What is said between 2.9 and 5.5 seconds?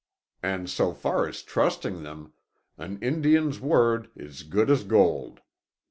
Indian's word is good as gold.